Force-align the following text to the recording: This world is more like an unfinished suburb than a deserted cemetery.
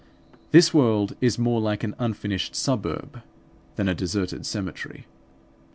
This 0.49 0.73
world 0.73 1.15
is 1.21 1.37
more 1.37 1.61
like 1.61 1.83
an 1.83 1.93
unfinished 1.99 2.55
suburb 2.55 3.21
than 3.75 3.87
a 3.87 3.93
deserted 3.93 4.47
cemetery. 4.47 5.05